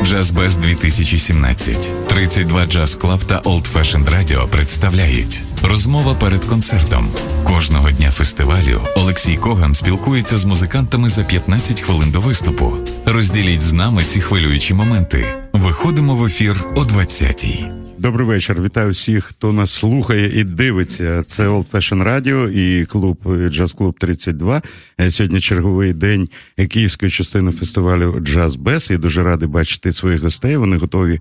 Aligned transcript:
Best 0.00 0.60
2017, 0.60 1.92
32 2.08 2.66
джаз 2.66 2.94
клаб 2.94 3.24
та 3.24 3.40
Old 3.40 3.72
Fashioned 3.72 4.04
Radio 4.04 4.48
представляють 4.48 5.42
розмова 5.62 6.14
перед 6.14 6.44
концертом. 6.44 7.08
Кожного 7.44 7.90
дня 7.90 8.10
фестивалю 8.10 8.80
Олексій 8.96 9.36
Коган 9.36 9.74
спілкується 9.74 10.38
з 10.38 10.44
музикантами 10.44 11.08
за 11.08 11.22
15 11.22 11.80
хвилин 11.80 12.10
до 12.10 12.20
виступу. 12.20 12.72
Розділіть 13.06 13.62
з 13.62 13.72
нами 13.72 14.04
ці 14.04 14.20
хвилюючі 14.20 14.74
моменти. 14.74 15.34
Виходимо 15.52 16.14
в 16.14 16.24
ефір 16.24 16.64
о 16.76 16.80
20-й. 16.80 17.79
Добрий 18.00 18.26
вечір. 18.26 18.62
Вітаю 18.62 18.90
всіх, 18.90 19.24
хто 19.24 19.52
нас 19.52 19.70
слухає 19.70 20.40
і 20.40 20.44
дивиться. 20.44 21.22
Це 21.26 21.48
Old 21.48 21.70
Fashion 21.70 22.04
Radio 22.04 22.50
і 22.50 22.84
клуб 22.84 23.18
Джаз 23.48 23.72
Клуб 23.72 23.98
32. 23.98 24.62
Сьогодні 25.10 25.40
черговий 25.40 25.92
день 25.92 26.28
київської 26.68 27.10
частини 27.10 27.52
фестивалю 27.52 28.20
Джаз 28.20 28.56
Бес. 28.56 28.90
І 28.90 28.96
дуже 28.96 29.22
радий 29.22 29.48
бачити 29.48 29.92
своїх 29.92 30.22
гостей. 30.22 30.56
Вони 30.56 30.76
готові 30.76 31.20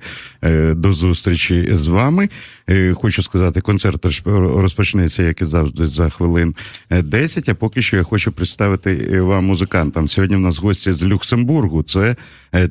до 0.72 0.94
зустрічі 0.94 1.70
з 1.72 1.88
вами. 1.88 2.30
Хочу 2.94 3.24
сказати, 3.24 3.62
концерт 3.62 4.24
розпочнеться, 4.26 5.24
як 5.24 5.42
і 5.42 5.46
завжди, 5.46 5.88
за 5.88 6.10
хвилин 6.10 6.56
10. 6.92 7.50
А 7.50 7.56
поки 7.56 7.82
що 7.82 7.98
я 7.98 8.04
хочу 8.04 8.32
представити 8.32 9.22
вам 9.22 9.46
музикантам. 9.46 10.08
Сьогодні 10.08 10.36
в 10.36 10.40
нас 10.40 10.60
гості 10.60 10.94
з 10.94 11.04
Люксембургу. 11.04 11.84
Це 11.84 12.16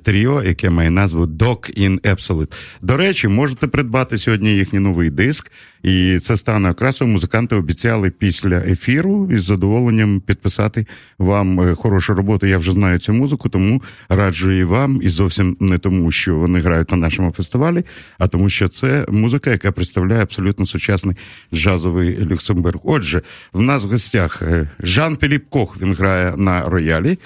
тріо, 0.02 0.42
яке 0.42 0.70
має 0.70 0.90
назву 0.90 1.24
Dog 1.24 1.80
in 1.80 2.00
Absolute. 2.00 2.52
До 2.82 2.96
речі, 2.96 3.28
можете 3.28 3.66
придбати 3.66 4.18
сьогодні 4.18 4.56
їхній 4.56 4.78
новий 4.78 5.10
диск, 5.10 5.52
і 5.82 6.18
це 6.18 6.36
стане 6.36 6.70
окрасою. 6.70 7.10
Музиканти 7.10 7.56
обіцяли 7.56 8.10
після 8.10 8.56
ефіру 8.56 9.28
із 9.32 9.44
задоволенням 9.44 10.20
підписати 10.20 10.86
вам 11.18 11.74
хорошу 11.74 12.14
роботу. 12.14 12.46
Я 12.46 12.58
вже 12.58 12.72
знаю 12.72 12.98
цю 12.98 13.12
музику, 13.12 13.48
тому 13.48 13.82
раджу 14.08 14.50
і 14.50 14.64
вам, 14.64 15.00
і 15.02 15.08
зовсім 15.08 15.56
не 15.60 15.78
тому, 15.78 16.12
що 16.12 16.36
вони 16.36 16.58
грають 16.58 16.90
на 16.90 16.96
нашому 16.96 17.32
фестивалі, 17.32 17.84
а 18.18 18.28
тому, 18.28 18.50
що 18.50 18.68
це 18.68 19.06
музика, 19.08 19.50
яка 19.50 19.72
представляє 19.88 20.22
абсолютно 20.22 20.66
сучасний 20.66 21.16
джазовий 21.54 22.24
Люксембург. 22.30 22.80
Отже, 22.84 23.22
в 23.52 23.60
нас 23.60 23.84
в 23.84 23.88
гостях 23.88 24.42
Жан 24.80 25.16
Філіп 25.20 25.44
Кох. 25.48 25.82
Він 25.82 25.94
грає 25.94 26.34
на 26.36 26.68
роялі. 26.68 27.18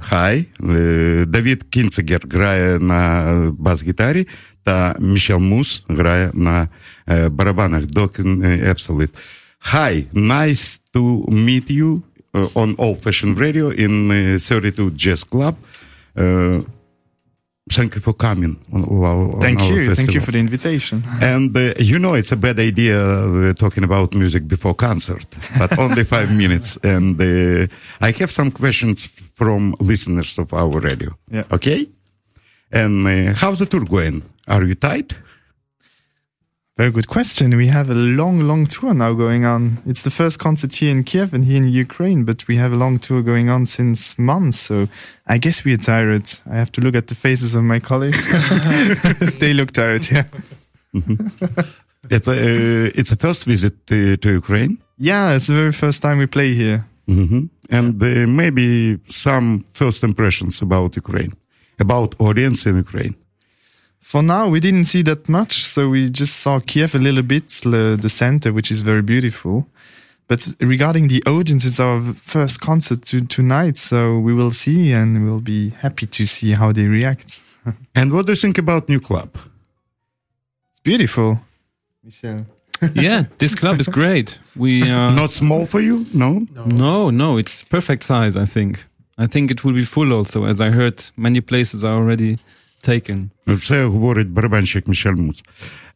Хай 0.00 0.46
Давід 1.26 1.62
Кінцегер 1.70 2.20
грає 2.30 2.78
на 2.78 3.52
бас-гітарі. 3.58 4.28
Та 4.62 4.96
Мішел 4.98 5.38
Мус 5.38 5.84
грає 5.88 6.30
на 6.34 6.68
барабанах 7.30 7.82
Dokken 7.82 8.68
Absolute. 8.68 9.10
Hi, 9.72 10.04
nice 10.12 10.80
to 10.94 11.24
meet 11.28 11.70
you 11.70 12.02
on 12.54 12.76
Old 12.76 12.98
Fashion 13.04 13.38
Radio 13.38 13.70
in 13.70 14.38
32 14.38 14.90
Jazz 14.90 15.24
Club. 15.24 15.54
Uh, 17.70 17.74
thank 17.74 17.94
you 17.94 18.00
for 18.00 18.14
coming. 18.14 18.56
On, 18.72 18.84
on 18.84 19.40
thank 19.40 19.60
you. 19.60 19.86
Festival. 19.86 19.94
Thank 19.94 20.14
you 20.14 20.20
for 20.20 20.32
the 20.32 20.38
invitation. 20.38 21.02
And 21.22 21.56
uh, 21.56 21.72
you 21.78 21.98
know 21.98 22.14
it's 22.14 22.32
a 22.32 22.36
bad 22.36 22.58
idea 22.58 22.98
uh, 23.00 23.52
talking 23.54 23.84
about 23.84 24.14
music 24.14 24.46
before 24.46 24.74
concert, 24.74 25.26
but 25.58 25.78
only 25.84 26.04
five 26.04 26.30
minutes. 26.32 26.78
And 26.82 27.20
uh, 27.20 27.66
I 28.00 28.12
have 28.18 28.30
some 28.30 28.50
questions 28.50 29.06
from 29.34 29.74
listeners 29.80 30.38
of 30.38 30.52
our 30.52 30.80
radio. 30.80 31.16
Yeah. 31.30 31.44
Okay. 31.50 31.88
And 32.72 33.06
how's 33.36 33.58
the 33.58 33.66
tour 33.66 33.84
going? 33.84 34.22
Are 34.48 34.64
you 34.64 34.74
tight? 34.74 35.14
Very 36.76 36.90
good 36.90 37.06
question. 37.06 37.56
We 37.56 37.68
have 37.68 37.88
a 37.88 37.94
long, 37.94 38.48
long 38.48 38.66
tour 38.66 38.94
now 38.94 39.12
going 39.12 39.44
on. 39.44 39.78
It's 39.86 40.02
the 40.02 40.10
first 40.10 40.40
concert 40.40 40.74
here 40.74 40.90
in 40.90 41.04
Kiev 41.04 41.32
and 41.32 41.44
here 41.44 41.58
in 41.58 41.68
Ukraine, 41.68 42.24
but 42.24 42.48
we 42.48 42.56
have 42.56 42.72
a 42.72 42.76
long 42.76 42.98
tour 42.98 43.22
going 43.22 43.48
on 43.48 43.64
since 43.66 44.18
months. 44.18 44.58
So 44.58 44.88
I 45.28 45.38
guess 45.38 45.64
we 45.64 45.72
are 45.74 45.76
tired. 45.76 46.28
I 46.50 46.56
have 46.56 46.72
to 46.72 46.80
look 46.80 46.96
at 46.96 47.06
the 47.06 47.14
faces 47.14 47.54
of 47.54 47.62
my 47.62 47.78
colleagues. 47.78 48.18
they 49.38 49.54
look 49.54 49.70
tired, 49.70 50.10
yeah. 50.10 50.24
it's 52.10 52.26
a 52.26 52.32
uh, 52.32 52.90
it's 52.98 53.12
a 53.12 53.16
first 53.16 53.44
visit 53.44 53.86
to, 53.86 54.16
to, 54.16 54.32
Ukraine. 54.32 54.78
Yeah, 54.98 55.34
it's 55.36 55.46
the 55.46 55.54
very 55.54 55.72
first 55.72 56.02
time 56.02 56.18
we 56.18 56.26
play 56.26 56.54
here. 56.54 56.84
Mm-hmm. 57.08 57.42
And 57.70 58.02
uh, 58.02 58.26
maybe 58.26 58.98
some 59.06 59.64
first 59.70 60.02
impressions 60.02 60.60
about 60.60 60.96
Ukraine, 60.96 61.34
about 61.78 62.16
audience 62.18 62.66
in 62.66 62.76
Ukraine. 62.76 63.14
For 64.04 64.22
now, 64.22 64.48
we 64.50 64.60
didn't 64.60 64.84
see 64.84 65.00
that 65.04 65.30
much, 65.30 65.64
so 65.64 65.88
we 65.88 66.10
just 66.10 66.36
saw 66.36 66.60
Kiev 66.60 66.94
a 66.94 66.98
little 66.98 67.22
bit, 67.22 67.48
the, 67.48 67.98
the 68.00 68.10
center, 68.10 68.52
which 68.52 68.70
is 68.70 68.82
very 68.82 69.00
beautiful. 69.00 69.66
But 70.28 70.46
regarding 70.60 71.08
the 71.08 71.22
audience, 71.26 71.64
it's 71.64 71.80
our 71.80 72.02
first 72.12 72.60
concert 72.60 73.00
to, 73.06 73.26
tonight, 73.26 73.78
so 73.78 74.18
we 74.18 74.34
will 74.34 74.50
see 74.50 74.92
and 74.92 75.24
we'll 75.24 75.40
be 75.40 75.70
happy 75.70 76.06
to 76.06 76.26
see 76.26 76.52
how 76.52 76.70
they 76.70 76.86
react. 76.86 77.40
and 77.94 78.12
what 78.12 78.26
do 78.26 78.32
you 78.32 78.36
think 78.36 78.58
about 78.58 78.90
new 78.90 79.00
club? 79.00 79.30
It's 80.68 80.80
beautiful, 80.80 81.40
Michel. 82.04 82.44
yeah, 82.94 83.24
this 83.38 83.54
club 83.54 83.80
is 83.80 83.88
great. 83.88 84.38
We 84.54 84.82
uh, 84.82 85.14
not 85.22 85.30
small 85.30 85.64
for 85.64 85.80
you, 85.80 86.04
no? 86.12 86.46
no, 86.52 86.64
no, 86.66 87.10
no. 87.10 87.38
It's 87.38 87.62
perfect 87.62 88.02
size. 88.02 88.36
I 88.36 88.44
think. 88.44 88.84
I 89.16 89.26
think 89.26 89.50
it 89.50 89.64
will 89.64 89.72
be 89.72 89.84
full 89.84 90.12
also, 90.12 90.44
as 90.44 90.60
I 90.60 90.70
heard 90.70 91.02
many 91.16 91.40
places 91.40 91.84
are 91.84 91.94
already 91.94 92.38
taken. 92.83 93.29
Це 93.57 93.85
говорить 93.85 94.29
барабанщик 94.29 94.87
Мішель 94.87 95.15
Мус. 95.15 95.43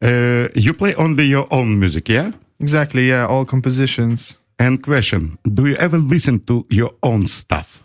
Uh, 0.01 0.57
you 0.57 0.73
play 0.73 0.95
only 0.95 1.25
your 1.27 1.47
own 1.49 1.79
music, 1.79 2.09
yeah? 2.09 2.31
Exactly, 2.59 3.07
yeah, 3.07 3.27
all 3.27 3.45
compositions. 3.45 4.37
And 4.59 4.81
question, 4.81 5.37
do 5.45 5.65
you 5.65 5.75
ever 5.75 5.97
listen 5.97 6.39
to 6.39 6.65
your 6.69 6.91
own 7.01 7.25
stuff? 7.27 7.83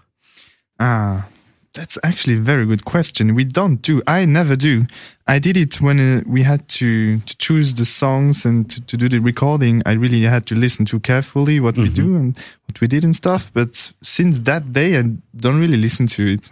Ah, 0.78 1.26
that's 1.72 1.98
actually 2.02 2.34
a 2.34 2.40
very 2.40 2.66
good 2.66 2.84
question. 2.84 3.34
We 3.34 3.44
don't 3.44 3.80
do. 3.82 4.02
I 4.06 4.24
never 4.24 4.56
do. 4.56 4.86
I 5.26 5.38
did 5.38 5.56
it 5.56 5.80
when 5.80 5.98
uh, 6.00 6.22
we 6.26 6.42
had 6.42 6.68
to, 6.78 7.18
to 7.18 7.36
choose 7.36 7.74
the 7.74 7.84
songs 7.84 8.44
and 8.44 8.68
to, 8.70 8.80
to, 8.80 8.96
do 8.96 9.08
the 9.08 9.20
recording. 9.20 9.82
I 9.86 9.92
really 9.92 10.22
had 10.22 10.46
to 10.46 10.54
listen 10.54 10.84
to 10.86 11.00
carefully 11.00 11.60
what 11.60 11.74
mm-hmm. 11.74 11.82
we 11.84 11.90
do 11.90 12.16
and 12.16 12.36
what 12.66 12.80
we 12.80 12.86
did 12.88 13.04
and 13.04 13.14
stuff. 13.14 13.52
But 13.52 13.74
since 14.02 14.40
that 14.40 14.72
day, 14.72 14.98
I 14.98 15.02
don't 15.36 15.60
really 15.60 15.76
listen 15.76 16.06
to 16.08 16.26
it. 16.26 16.50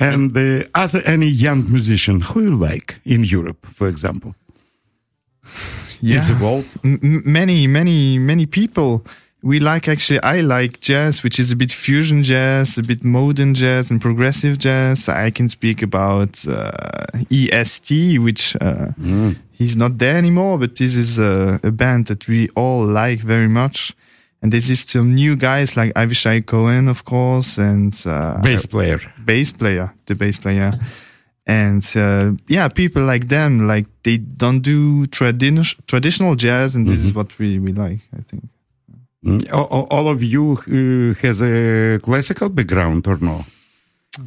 And 0.00 0.36
uh, 0.36 0.64
as 0.74 0.94
any 0.94 1.28
young 1.28 1.70
musician, 1.70 2.20
who 2.20 2.42
you 2.42 2.54
like 2.54 3.00
in 3.04 3.24
Europe, 3.24 3.66
for 3.66 3.88
example? 3.88 4.34
Yeah, 6.00 6.18
it's 6.18 6.28
evolved. 6.28 6.68
M- 6.84 7.22
many, 7.24 7.66
many, 7.66 8.18
many 8.18 8.44
people. 8.44 9.06
We 9.42 9.58
like 9.58 9.88
actually. 9.88 10.20
I 10.22 10.42
like 10.42 10.80
jazz, 10.80 11.22
which 11.22 11.38
is 11.38 11.50
a 11.50 11.56
bit 11.56 11.72
fusion 11.72 12.22
jazz, 12.22 12.76
a 12.76 12.82
bit 12.82 13.02
modern 13.04 13.54
jazz, 13.54 13.90
and 13.90 14.02
progressive 14.02 14.58
jazz. 14.58 15.08
I 15.08 15.30
can 15.30 15.48
speak 15.48 15.82
about 15.82 16.46
uh, 16.46 17.06
EST, 17.30 18.18
which 18.18 18.54
uh, 18.56 18.88
mm. 19.00 19.36
he's 19.52 19.76
not 19.76 19.96
there 19.98 20.16
anymore, 20.16 20.58
but 20.58 20.76
this 20.76 20.94
is 20.94 21.18
a, 21.18 21.58
a 21.62 21.70
band 21.70 22.08
that 22.08 22.28
we 22.28 22.50
all 22.54 22.84
like 22.84 23.20
very 23.20 23.48
much. 23.48 23.94
And 24.44 24.52
this 24.52 24.68
is 24.68 24.80
some 24.80 25.14
new 25.14 25.36
guys 25.36 25.74
like 25.74 25.94
Avishai 25.94 26.44
Cohen, 26.44 26.86
of 26.88 27.06
course, 27.06 27.56
and 27.56 27.94
uh, 28.04 28.42
bass 28.42 28.66
player, 28.66 29.00
bass 29.24 29.52
player, 29.52 29.94
the 30.04 30.14
bass 30.14 30.36
player, 30.36 30.70
and 31.46 31.82
uh, 31.96 32.32
yeah, 32.46 32.68
people 32.68 33.02
like 33.04 33.28
them, 33.28 33.66
like 33.66 33.86
they 34.02 34.18
don't 34.18 34.60
do 34.60 35.06
tradi- 35.06 35.86
traditional 35.86 36.34
jazz, 36.34 36.76
and 36.76 36.86
this 36.86 37.00
mm-hmm. 37.00 37.06
is 37.06 37.14
what 37.14 37.38
we 37.38 37.58
we 37.58 37.72
like, 37.72 38.00
I 38.12 38.20
think. 38.20 38.44
Mm. 39.24 39.50
All, 39.50 39.86
all, 39.90 40.08
of 40.10 40.22
you 40.22 40.58
uh, 40.68 41.14
has 41.26 41.40
a 41.40 41.98
classical 42.02 42.50
background 42.50 43.06
or 43.06 43.16
no? 43.16 43.46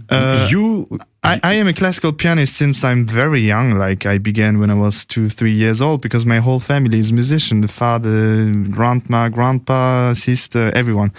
Uh, 0.10 0.48
you, 0.50 0.88
I, 1.24 1.40
I 1.44 1.54
am 1.54 1.68
a 1.68 1.74
classical 1.74 2.12
pianist 2.14 2.56
since 2.58 2.84
I'm 2.84 3.06
very 3.06 3.42
young. 3.42 3.78
Like 3.78 4.06
I 4.06 4.18
began 4.18 4.60
when 4.60 4.70
I 4.70 4.74
was 4.74 5.06
two, 5.06 5.30
three 5.30 5.54
years 5.54 5.82
old 5.82 6.02
because 6.02 6.26
my 6.26 6.40
whole 6.40 6.60
family 6.60 7.00
is 7.00 7.12
musician. 7.12 7.62
The 7.62 7.68
father, 7.68 8.52
grandma, 8.70 9.30
grandpa, 9.30 10.14
sister, 10.14 10.72
everyone. 10.76 11.12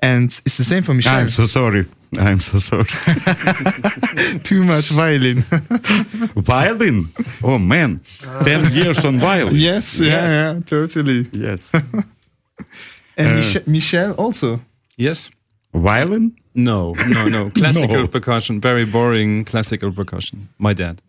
And 0.00 0.24
it's 0.24 0.56
the 0.58 0.64
same 0.64 0.82
for 0.82 0.94
Michel. 0.94 1.14
I'm 1.14 1.28
so 1.28 1.46
sorry. 1.46 1.86
I'm 2.18 2.40
so 2.40 2.58
sorry. 2.58 2.84
Too 4.42 4.62
much 4.64 4.90
violin. 4.90 5.40
violin? 6.36 7.08
Oh 7.42 7.58
man, 7.58 8.00
ten 8.44 8.72
years 8.72 9.04
on 9.04 9.18
violin. 9.18 9.54
Yes, 9.56 10.00
yeah, 10.00 10.28
yeah, 10.54 10.60
totally. 10.64 11.26
Yes. 11.32 11.72
and 13.16 13.28
uh, 13.28 13.34
Mich- 13.36 13.66
Michel 13.66 14.12
also. 14.12 14.60
Yes. 14.96 15.30
Violin? 15.74 16.36
No, 16.56 16.94
no, 17.08 17.28
no. 17.28 17.50
Classical 17.54 18.02
no. 18.02 18.08
percussion, 18.08 18.60
very 18.60 18.86
boring 18.86 19.44
classical 19.44 19.92
percussion. 19.92 20.48
My 20.58 20.72
dad. 20.72 21.02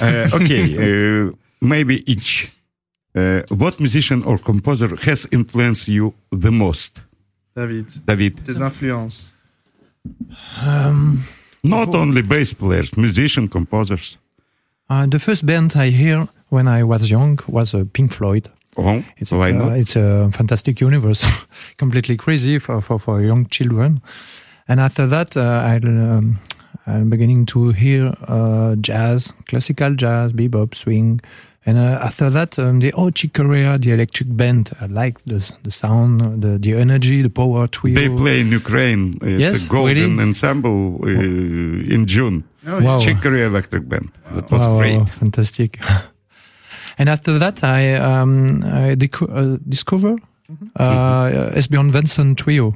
Uh, 0.00 0.28
okay, 0.32 0.64
uh, 1.26 1.32
maybe 1.60 2.02
each. 2.10 2.52
Uh, 3.14 3.42
what 3.48 3.80
musician 3.80 4.22
or 4.24 4.38
composer 4.38 4.94
has 5.02 5.26
influenced 5.32 5.88
you 5.88 6.14
the 6.30 6.52
most? 6.52 7.02
David. 7.54 8.06
David. 8.06 8.44
Tes 8.44 8.60
influences. 8.60 9.32
Um, 10.64 11.24
Not 11.62 11.94
only 11.94 12.22
bass 12.22 12.54
players, 12.54 12.96
musicians, 12.96 13.50
composers. 13.50 14.18
Uh, 14.88 15.06
the 15.06 15.18
first 15.18 15.44
band 15.44 15.74
I 15.74 15.88
hear 15.90 16.28
when 16.48 16.68
I 16.68 16.84
was 16.84 17.10
young 17.10 17.40
was 17.48 17.74
uh, 17.74 17.84
Pink 17.92 18.12
Floyd. 18.12 18.48
Oh, 18.76 19.02
it's, 19.16 19.32
why 19.32 19.50
uh, 19.50 19.52
not? 19.52 19.76
it's 19.76 19.96
a 19.96 20.30
fantastic 20.30 20.80
universe, 20.80 21.24
completely 21.76 22.16
crazy 22.16 22.58
for, 22.58 22.80
for, 22.80 22.98
for 22.98 23.20
young 23.20 23.46
children. 23.46 24.02
And 24.68 24.80
after 24.80 25.06
that, 25.06 25.36
uh, 25.36 25.40
I 25.64 25.76
um, 25.76 26.38
I'm 26.86 27.10
beginning 27.10 27.46
to 27.46 27.70
hear 27.70 28.12
uh, 28.28 28.76
jazz, 28.80 29.32
classical 29.48 29.94
jazz, 29.94 30.32
bebop, 30.32 30.74
swing. 30.74 31.20
And 31.68 31.78
uh, 31.78 31.98
after 32.04 32.30
that, 32.30 32.58
um, 32.58 32.78
the 32.80 32.92
oh 32.94 33.10
Chick 33.10 33.32
Corea, 33.34 33.76
the 33.78 33.90
electric 33.92 34.28
band. 34.36 34.70
I 34.80 34.86
like 34.86 35.18
the 35.24 35.38
the 35.64 35.70
sound, 35.70 36.42
the 36.42 36.58
the 36.58 36.74
energy, 36.74 37.22
the 37.22 37.30
power 37.30 37.66
trio. 37.66 37.94
They 37.94 38.08
play 38.08 38.40
in 38.40 38.52
Ukraine. 38.52 39.14
It's 39.22 39.40
Yes, 39.40 39.66
a 39.66 39.68
golden 39.68 40.10
really? 40.16 40.22
ensemble 40.22 41.00
uh, 41.02 41.94
in 41.94 42.06
June. 42.06 42.44
Wow. 42.66 42.98
Chick 42.98 43.20
Corea 43.22 43.46
Electric 43.46 43.88
Band. 43.88 44.08
That 44.32 44.50
was 44.50 44.66
Wow, 44.66 44.78
great. 44.78 45.08
fantastic. 45.08 45.78
and 46.98 47.08
after 47.08 47.38
that, 47.38 47.62
I 47.64 47.94
um, 47.94 48.62
I 48.64 48.92
uh, 48.92 49.56
discover 49.68 50.14
uh, 50.78 51.50
Esbjørn 51.58 51.90
Svensson 51.92 52.34
Trio, 52.36 52.72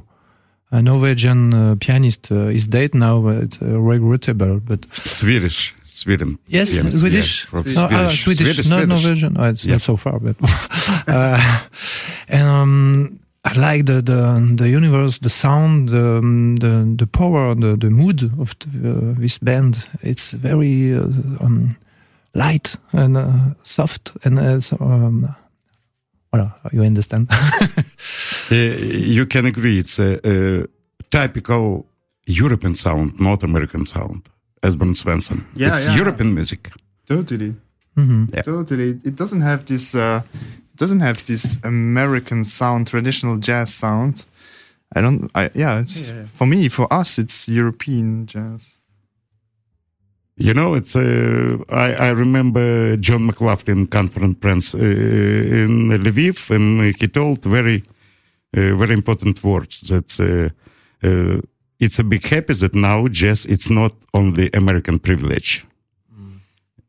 a 0.71 0.81
Norwegian 0.81 1.53
uh, 1.53 1.75
pianist. 1.79 2.31
Uh, 2.31 2.49
is 2.55 2.67
dead 2.67 2.93
now, 2.93 3.21
but 3.21 3.43
it's 3.43 3.61
uh, 3.61 3.79
regrettable. 3.79 4.59
But 4.59 4.85
Swedish. 4.93 5.73
Sweden. 5.83 6.37
yes, 6.47 6.73
Yes, 6.75 6.93
Swedish, 6.99 7.45
yes, 7.53 7.63
from 7.65 7.73
No, 7.73 7.83
uh, 7.83 8.09
Swedish, 8.09 8.45
Swedish, 8.45 8.67
not 8.69 8.77
Swedish. 8.83 9.03
Norwegian. 9.03 9.35
Oh, 9.37 9.49
it's 9.49 9.65
Yeah. 9.65 9.73
not 9.73 9.81
so 9.81 9.97
far, 9.97 10.19
but 10.19 10.35
uh, 11.07 11.37
and 12.29 12.47
um, 12.47 13.19
I 13.43 13.53
like 13.71 13.85
the, 13.85 14.01
the 14.01 14.53
the 14.55 14.69
universe, 14.69 15.19
the 15.19 15.29
sound, 15.29 15.89
the 15.89 16.17
um, 16.19 16.55
the, 16.57 16.95
the 16.97 17.07
power, 17.07 17.55
the 17.55 17.75
the 17.77 17.89
mood 17.89 18.23
of 18.39 18.55
the, 18.59 18.89
uh, 18.91 19.13
this 19.19 19.37
band. 19.39 19.89
It's 20.01 20.31
very 20.31 20.93
uh, 20.95 21.03
um, 21.45 21.75
light 22.33 22.77
and 22.93 23.17
uh, 23.17 23.53
soft, 23.61 24.11
and 24.23 24.39
uh, 24.39 24.61
um, 24.79 25.27
voilà, 26.31 26.59
you 26.71 26.81
understand. 26.83 27.29
Uh, 27.29 28.55
you 28.55 29.25
can 29.25 29.45
agree 29.45 29.79
it's 29.79 29.99
a, 29.99 30.19
a 30.25 30.65
typical 31.09 31.85
European 32.27 32.75
sound, 32.75 33.19
not 33.19 33.43
American 33.43 33.85
sound. 33.85 34.21
Esbjørn 34.63 34.95
Svensson. 34.95 35.43
Yeah, 35.55 35.73
it's 35.73 35.85
yeah. 35.85 35.97
European 35.97 36.33
music. 36.33 36.71
Totally. 37.07 37.55
Mhm. 37.95 38.29
Yeah. 38.33 38.43
Totally. 38.43 38.89
It 39.03 39.15
doesn't 39.17 39.41
have 39.41 39.63
this. 39.65 39.93
Uh, 39.95 40.21
it 40.73 40.77
doesn't 40.77 41.01
have 41.01 41.23
this 41.25 41.57
American 41.63 42.43
sound, 42.43 42.87
traditional 42.87 43.37
jazz 43.37 43.73
sound. 43.73 44.25
I 44.95 45.01
don't. 45.01 45.31
I 45.35 45.49
yeah. 45.55 45.81
It's 45.81 46.11
for 46.27 46.45
me. 46.47 46.69
For 46.69 46.87
us, 46.93 47.17
it's 47.17 47.47
European 47.47 48.25
jazz. 48.27 48.77
You 50.37 50.53
know, 50.53 50.75
it's 50.75 50.95
uh, 50.95 51.57
I, 51.69 51.93
I 51.93 52.09
remember 52.09 52.97
John 52.97 53.25
McLaughlin 53.25 53.87
conference 53.87 54.37
prince 54.39 54.73
uh, 54.73 54.77
in 54.77 55.89
Lviv, 55.89 56.49
and 56.49 56.95
he 56.95 57.07
told 57.07 57.43
very, 57.43 57.83
uh, 58.55 58.75
very 58.75 58.93
important 58.93 59.43
words 59.43 59.81
that 59.81 60.19
uh, 60.19 61.07
uh, 61.07 61.41
it's 61.79 61.99
a 61.99 62.03
big 62.03 62.25
happy 62.25 62.53
that 62.53 62.73
now 62.73 63.07
jazz 63.07 63.45
it's 63.45 63.69
not 63.69 63.93
only 64.13 64.49
American 64.53 64.99
privilege. 64.99 65.65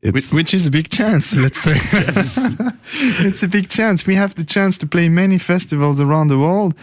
Which, 0.00 0.16
It's, 0.16 0.34
which 0.34 0.54
is 0.54 0.66
a 0.66 0.70
big 0.70 0.88
chance, 0.88 1.36
let's 1.36 1.60
say. 1.60 1.74
it's 3.26 3.42
a 3.44 3.48
big 3.48 3.68
chance. 3.68 4.04
We 4.04 4.16
have 4.16 4.34
the 4.34 4.44
chance 4.44 4.76
to 4.78 4.86
play 4.86 5.08
many 5.08 5.38
festivals 5.38 6.00
around 6.00 6.28
the 6.28 6.38
world, 6.38 6.74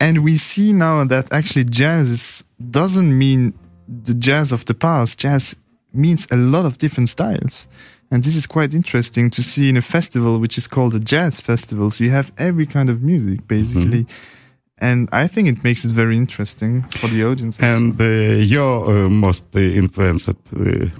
and 0.00 0.22
we 0.22 0.36
see 0.36 0.72
now 0.72 1.04
that 1.04 1.32
actually 1.32 1.64
jazz 1.64 2.44
doesn't 2.70 3.16
mean 3.16 3.54
the 3.88 4.14
jazz 4.14 4.52
of 4.52 4.64
the 4.64 4.74
past. 4.74 5.18
Jazz 5.18 5.56
means 5.92 6.26
a 6.30 6.36
lot 6.36 6.64
of 6.66 6.76
different 6.78 7.08
styles. 7.08 7.66
And 8.10 8.22
this 8.24 8.34
is 8.36 8.46
quite 8.46 8.72
interesting 8.74 9.30
to 9.30 9.42
see 9.42 9.68
in 9.68 9.76
a 9.76 9.82
festival 9.82 10.38
which 10.40 10.56
is 10.56 10.66
called 10.68 10.94
a 10.94 11.00
jazz 11.00 11.40
festival. 11.40 11.90
So 11.90 12.04
you 12.04 12.10
have 12.10 12.32
every 12.38 12.66
kind 12.66 12.88
of 12.90 13.02
music, 13.02 13.46
basically. 13.46 14.06
And 14.80 15.08
I 15.12 15.26
think 15.26 15.48
it 15.48 15.62
makes 15.64 15.84
it 15.84 15.92
very 15.92 16.16
interesting 16.16 16.82
for 16.82 17.08
the 17.08 17.24
audience. 17.24 17.58
and 17.60 18.00
uh, 18.00 18.04
your 18.04 18.86
uh, 19.06 19.08
most 19.10 19.44
uh, 19.54 19.58
influenced 19.58 20.28
uh, 20.28 20.34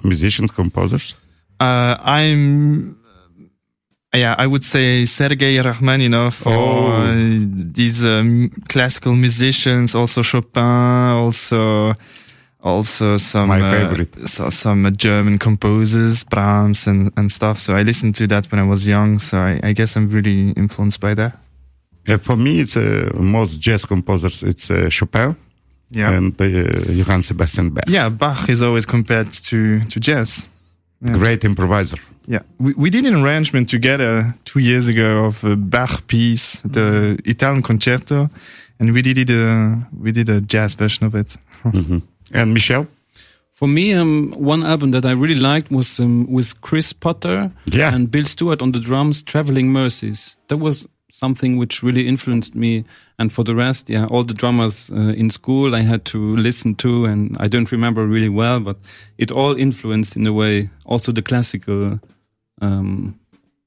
musicians, 0.03 0.51
composers. 0.51 1.15
Uh, 1.59 1.95
I'm, 2.03 2.97
yeah, 4.13 4.35
I 4.37 4.45
would 4.47 4.63
say 4.63 5.05
Sergei 5.05 5.55
Rachmaninov 5.63 6.45
or 6.45 6.53
Oh. 6.53 7.39
these 7.73 8.03
um, 8.05 8.49
classical 8.67 9.13
musicians, 9.15 9.95
also 9.95 10.21
Chopin, 10.21 10.63
also, 11.23 11.93
also 12.61 13.17
some, 13.17 13.47
My 13.47 13.59
uh, 13.61 14.03
so, 14.25 14.49
some 14.49 14.85
uh, 14.85 14.91
German 14.91 15.37
composers, 15.37 16.23
Brahms 16.23 16.87
and, 16.87 17.11
and 17.17 17.31
stuff. 17.31 17.57
So 17.59 17.75
I 17.75 17.83
listened 17.83 18.15
to 18.15 18.27
that 18.27 18.51
when 18.51 18.59
I 18.59 18.63
was 18.67 18.87
young. 18.87 19.19
So 19.19 19.37
I, 19.37 19.59
I 19.63 19.73
guess 19.73 19.95
I'm 19.95 20.07
really 20.07 20.51
influenced 20.51 20.99
by 20.99 21.13
that. 21.15 21.37
Uh, 22.07 22.17
for 22.17 22.35
me, 22.35 22.59
it's 22.59 22.75
uh, 22.75 23.09
most 23.15 23.59
jazz 23.61 23.85
composers. 23.85 24.43
It's 24.43 24.69
uh, 24.71 24.89
Chopin 24.89 25.35
Yeah. 25.91 26.11
and 26.17 26.33
uh, 26.41 26.45
Johann 26.91 27.21
Sebastian 27.21 27.69
Bach. 27.71 27.83
yeah. 27.87 28.09
Bach 28.09 28.49
is 28.49 28.61
always 28.61 28.85
compared 28.85 29.31
to, 29.31 29.79
to 29.81 29.99
jazz. 29.99 30.47
Yeah. 31.01 31.13
Great 31.13 31.43
improviser. 31.45 31.97
Yeah, 32.27 32.41
we, 32.59 32.73
we 32.73 32.89
did 32.89 33.05
an 33.05 33.15
arrangement 33.23 33.69
together 33.69 34.35
two 34.43 34.59
years 34.59 34.87
ago 34.89 35.25
of 35.25 35.43
a 35.43 35.55
Bach 35.55 36.05
piece, 36.07 36.61
the 36.61 37.17
Italian 37.25 37.61
concerto, 37.63 38.29
and 38.79 38.91
we 38.93 39.01
did 39.01 39.17
it. 39.17 39.29
Uh, 39.31 39.77
we 39.97 40.11
did 40.11 40.29
a 40.29 40.41
jazz 40.41 40.75
version 40.75 41.05
of 41.07 41.15
it. 41.15 41.37
Mhm. 41.63 42.01
And 42.33 42.53
Michel? 42.53 42.87
For 43.51 43.67
me, 43.67 43.93
um, 43.93 44.31
one 44.37 44.63
album 44.63 44.91
that 44.91 45.05
I 45.05 45.11
really 45.11 45.39
liked 45.39 45.69
was 45.69 45.99
um, 45.99 46.31
with 46.31 46.61
Chris 46.61 46.93
Potter 46.93 47.51
yeah. 47.65 47.93
and 47.93 48.09
Bill 48.09 48.25
Stewart 48.25 48.61
on 48.61 48.71
the 48.71 48.79
drums, 48.79 49.21
Traveling 49.21 49.71
Mercies. 49.71 50.37
That 50.47 50.57
was 50.57 50.87
something 51.11 51.57
which 51.57 51.83
really 51.83 52.07
influenced 52.07 52.55
me. 52.55 52.85
And 53.17 53.33
for 53.33 53.43
the 53.43 53.55
rest, 53.55 53.89
yeah, 53.89 54.05
all 54.05 54.23
the 54.23 54.33
drummers 54.33 54.91
uh, 54.91 55.13
in 55.17 55.29
school 55.29 55.75
I 55.75 55.81
had 55.81 56.05
to 56.05 56.33
listen 56.35 56.75
to, 56.75 57.05
and 57.05 57.35
I 57.37 57.47
don't 57.47 57.69
remember 57.71 58.05
really 58.05 58.29
well, 58.29 58.61
but 58.61 58.77
it 59.17 59.31
all 59.31 59.55
influenced 59.57 60.15
in 60.15 60.25
a 60.25 60.31
way 60.31 60.69
also 60.85 61.11
the 61.11 61.21
classical. 61.21 61.99
Um, 62.61 63.19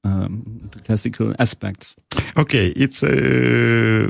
um, 0.03 0.69
the 0.71 0.79
classical 0.81 1.33
aspects. 1.39 1.95
Okay, 2.37 2.73
it's 2.75 3.03
uh, 3.03 4.09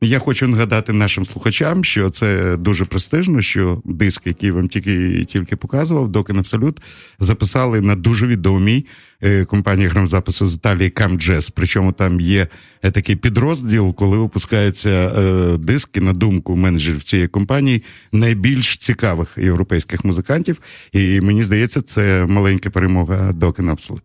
Я 0.00 0.18
хочу 0.18 0.48
нагадати 0.48 0.92
нашим 0.92 1.24
слухачам, 1.24 1.84
що 1.84 2.10
це 2.10 2.56
дуже 2.56 2.84
престижно, 2.84 3.42
що 3.42 3.82
диск, 3.84 4.26
який 4.26 4.50
вам 4.50 4.68
тільки 4.68 5.24
тільки 5.24 5.56
показував, 5.56 6.08
Докен 6.08 6.38
Абсолют, 6.38 6.82
записали 7.18 7.80
на 7.80 7.94
дуже 7.94 8.26
відомій 8.26 8.86
е, 9.22 9.44
компанії 9.44 9.88
грамзапису 9.88 10.46
з 10.46 10.54
Італії 10.54 10.90
Камджес. 10.90 11.50
Причому 11.50 11.92
там 11.92 12.20
є 12.20 12.46
е, 12.82 12.90
такий 12.90 13.16
підрозділ, 13.16 13.94
коли 13.94 14.18
випускаються 14.18 14.90
е, 14.90 15.56
диски 15.58 16.00
на 16.00 16.12
думку 16.12 16.56
менеджерів 16.56 17.02
цієї 17.02 17.28
компанії 17.28 17.82
найбільш 18.12 18.76
цікавих 18.76 19.38
європейських 19.38 20.04
музикантів. 20.04 20.60
І 20.92 21.20
мені 21.20 21.42
здається, 21.42 21.82
це 21.82 22.26
маленька 22.26 22.70
перемога 22.70 23.32
Докен 23.32 23.68
Абсолют. 23.68 24.04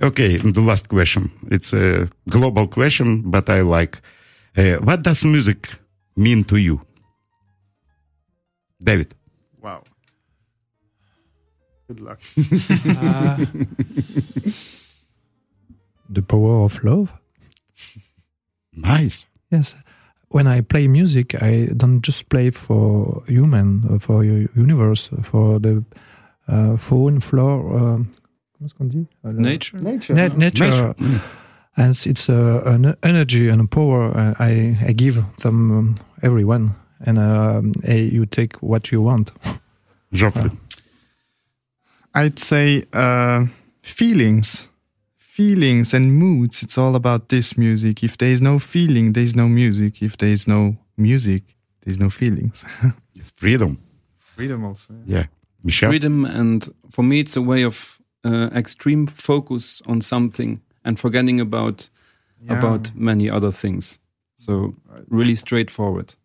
Okay, 0.00 0.52
the 0.52 0.64
last 0.64 0.86
question. 0.88 1.30
It's 1.50 1.74
a 1.74 2.08
global 2.26 2.68
question, 2.68 3.22
but 3.24 3.44
I 3.50 3.62
like. 3.62 3.98
Uh, 4.56 4.76
what 4.84 5.02
does 5.02 5.24
music 5.24 5.68
mean 6.16 6.42
to 6.44 6.56
you? 6.56 6.80
David. 8.82 9.14
Wow. 9.62 9.82
Good 11.88 12.00
luck. 12.00 12.20
Uh, 12.38 13.36
the 16.10 16.22
power 16.22 16.64
of 16.64 16.82
love. 16.84 17.12
Nice. 18.72 19.26
Yes. 19.50 19.74
When 20.30 20.46
I 20.46 20.60
play 20.60 20.88
music, 20.88 21.34
I 21.42 21.68
don't 21.76 22.02
just 22.02 22.28
play 22.28 22.50
for 22.50 23.22
human, 23.26 23.84
uh, 23.90 23.98
for 23.98 24.22
your 24.24 24.48
universe, 24.54 25.08
for 25.22 25.58
the 25.58 25.82
uh, 26.46 26.76
faune, 26.76 27.20
flora. 27.20 27.64
Uh, 27.64 27.96
comment 27.96 28.08
est-ce 28.66 28.74
qu'on 28.74 28.88
dit? 28.88 29.06
Le- 29.24 29.32
Nature? 29.32 29.78
Nature. 29.80 30.14
Na- 30.14 30.28
nature. 30.36 30.94
Mm 30.98 31.20
and 31.78 32.06
it's 32.06 32.28
uh, 32.28 32.62
an 32.66 32.94
energy 33.02 33.48
and 33.48 33.60
a 33.60 33.66
power 33.66 34.10
uh, 34.10 34.34
I, 34.40 34.76
I 34.84 34.92
give 34.92 35.24
them 35.42 35.70
um, 35.70 35.94
everyone. 36.22 36.74
And 37.00 37.18
uh, 37.18 37.62
you 37.88 38.26
take 38.26 38.56
what 38.60 38.90
you 38.90 39.00
want. 39.00 39.30
Geoffrey. 40.12 40.50
Uh, 40.50 40.54
i'd 42.14 42.38
say 42.38 42.84
uh, 42.92 43.46
feelings. 43.82 44.68
Feelings 45.16 45.94
and 45.94 46.12
moods. 46.12 46.64
It's 46.64 46.76
all 46.76 46.96
about 46.96 47.28
this 47.28 47.56
music. 47.56 48.02
If 48.02 48.18
there 48.18 48.32
is 48.32 48.42
no 48.42 48.58
feeling 48.58 49.12
there 49.12 49.22
is 49.22 49.36
no 49.36 49.46
music. 49.48 50.02
If 50.02 50.16
there 50.16 50.32
is 50.32 50.48
no 50.48 50.76
music 50.96 51.42
there 51.82 51.92
is 51.92 52.00
no 52.00 52.10
feelings. 52.10 52.64
It's 53.14 53.30
freedom. 53.30 53.78
Freedom 54.18 54.64
also 54.64 54.94
yeah, 55.06 55.18
yeah. 55.18 55.24
Michel? 55.62 55.90
freedom 55.90 56.24
and 56.24 56.68
for 56.90 57.04
me 57.04 57.20
it's 57.20 57.36
a 57.36 57.42
way 57.42 57.64
of 57.64 58.00
uh, 58.24 58.48
extreme 58.52 59.06
focus 59.06 59.80
on 59.86 60.00
something 60.00 60.60
and 60.87 60.99
forgetting 60.99 61.39
about 61.41 61.89
about 62.49 62.91
many 62.95 63.29
other 63.29 63.51
things 63.51 63.99
so 64.35 64.75
really 65.09 65.35
straightforward 65.35 66.15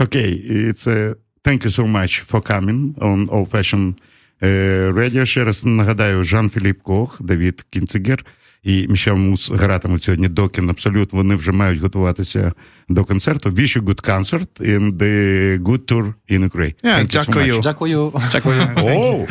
Okay, 0.00 0.30
it's 0.68 0.86
uh, 0.86 1.14
thank 1.44 1.64
you 1.64 1.70
so 1.70 1.86
much 1.86 2.20
for 2.20 2.40
coming 2.40 2.94
on 3.00 3.28
Old 3.30 3.50
Fashion 3.50 3.94
uh, 4.42 4.92
Radio. 4.92 5.24
Ще 5.24 5.44
раз 5.44 5.64
нагадаю, 5.64 6.24
Жан-Філіп 6.24 6.82
Кох, 6.82 7.22
Давід 7.22 7.66
Кінцегер 7.70 8.24
і 8.63 8.87
Мішел 8.89 9.15
Мус 9.15 9.51
гратимуть 9.51 10.03
сьогодні 10.03 10.27
Докін 10.27 10.69
Абсолют. 10.69 11.13
Вони 11.13 11.35
вже 11.35 11.51
мають 11.51 11.81
готуватися 11.81 12.53
до 12.89 13.03
концерту. 13.03 13.49
Wish 13.49 13.77
you 13.79 13.83
good 13.83 14.09
concert 14.09 14.47
and 14.59 14.97
the 14.97 15.59
good 15.59 15.79
tour 15.93 16.13
in 16.31 16.49
Ukraine. 16.49 16.73
Yeah, 16.83 16.99
Thank 16.99 17.15
you 17.15 17.21
so 17.21 17.25
дякую. 17.25 18.09
much. 18.09 18.31
Дякую. 18.31 18.61
Oh, 18.75 19.27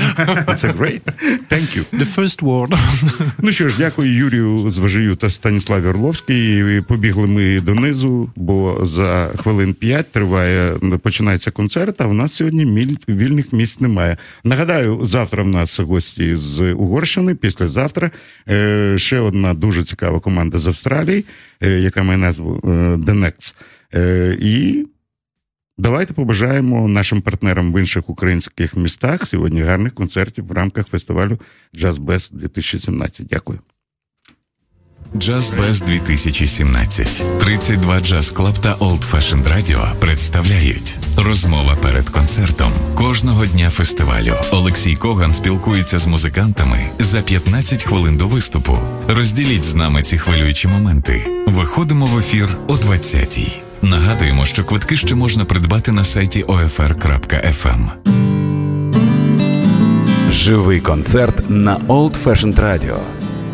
that's 0.47 0.65
a 0.65 0.73
great. 0.79 1.03
Thank 1.49 1.77
you. 1.77 1.85
The 2.01 2.15
first 2.17 2.43
word. 2.43 2.75
Ну 3.43 3.53
що 3.53 3.69
ж, 3.69 3.75
дякую 3.79 4.15
Юрію 4.15 4.71
Зважию 4.71 5.15
та 5.17 5.31
Станіславі 5.31 5.87
Орловській. 5.87 6.81
Побігли 6.89 7.27
ми 7.27 7.61
донизу, 7.61 8.31
бо 8.37 8.81
за 8.83 9.29
хвилин 9.37 9.75
п'ять 9.75 10.13
триває, 10.13 10.73
починається 11.03 11.51
концерт, 11.51 12.01
а 12.01 12.07
в 12.07 12.15
нас 12.15 12.33
сьогодні 12.33 12.67
міль- 12.67 12.97
вільних 13.09 13.53
місць 13.53 13.81
немає. 13.81 14.17
Нагадаю, 14.45 15.01
завтра 15.03 15.43
в 15.43 15.47
нас 15.49 15.81
гості 15.81 16.37
з 16.37 16.73
Угорщини, 16.73 17.35
післязавтра 17.35 18.11
е, 18.49 18.95
одна 19.21 19.55
дуже 19.55 19.85
цікава 19.85 20.21
команда 20.21 20.59
з 20.59 20.67
Австралії, 20.67 21.25
е, 21.61 21.71
яка 21.71 22.03
має 22.03 22.19
назву. 22.19 22.61
Е, 23.95 24.37
І 24.41 24.85
Давайте 25.81 26.15
побажаємо 26.15 26.89
нашим 26.89 27.23
партнерам 27.23 27.73
в 27.73 27.79
інших 27.79 28.11
українських 28.11 28.77
містах 28.77 29.27
сьогодні 29.27 29.63
гарних 29.63 29.95
концертів 29.95 30.47
в 30.47 30.53
рамках 30.53 30.87
фестивалю 30.87 31.39
Jazz 31.75 31.95
Best 31.95 32.35
2017. 32.35 33.27
Дякую. 33.31 33.59
Джаз 35.17 35.53
Без 35.59 35.81
2017. 35.81 37.25
32 37.41 38.01
Джаз 38.01 38.31
Клаб 38.31 38.59
та 38.59 38.75
Old 38.75 39.11
Fashioned 39.13 39.57
Radio 39.57 39.95
представляють 39.99 40.99
розмова 41.17 41.77
перед 41.83 42.11
концертом. 42.11 42.73
Кожного 42.95 43.47
дня 43.47 43.71
фестивалю 43.71 44.35
Олексій 44.51 44.97
Коган 44.97 45.33
спілкується 45.33 45.99
з 45.99 46.07
музикантами 46.07 46.79
за 46.99 47.21
15 47.21 47.83
хвилин 47.83 48.17
до 48.17 48.29
виступу. 48.29 48.79
Розділіть 49.09 49.65
з 49.65 49.75
нами 49.75 50.03
ці 50.03 50.19
хвилюючі 50.19 50.69
моменти. 50.69 51.27
Виходимо 51.47 52.07
в 52.07 52.19
ефір 52.19 52.49
о 52.69 52.73
20-й. 52.73 53.53
Нагадуємо, 53.83 54.47
що 54.47 54.65
квитки 54.65 54.97
ще 54.97 55.15
можна 55.15 55.45
придбати 55.45 55.93
на 55.93 56.05
сайті 56.05 56.45
OFR.FM. 56.45 57.89
Живий 60.31 60.81
концерт 60.81 61.51
на 61.51 61.77
Old 61.77 62.25
Fashioned 62.25 62.61
Radio. 62.61 63.20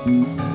Mm-hmm. 0.00 0.49